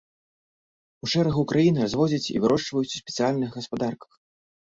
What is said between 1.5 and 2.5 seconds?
краін разводзяць і